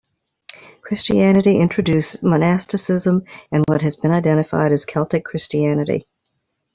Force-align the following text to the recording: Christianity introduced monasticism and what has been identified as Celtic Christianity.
Christianity 0.81 1.59
introduced 1.59 2.23
monasticism 2.23 3.23
and 3.51 3.63
what 3.67 3.83
has 3.83 3.95
been 3.97 4.09
identified 4.09 4.71
as 4.71 4.83
Celtic 4.83 5.23
Christianity. 5.23 6.07